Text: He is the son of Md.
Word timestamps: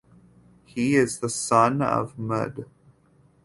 He 0.65 0.95
is 0.95 1.19
the 1.19 1.29
son 1.29 1.83
of 1.83 2.15
Md. 2.17 2.65